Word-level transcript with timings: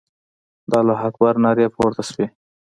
د 0.69 0.71
الله 0.81 0.97
اکبر 1.07 1.33
نارې 1.43 1.65
پورته 1.75 2.03
سوې. 2.09 2.27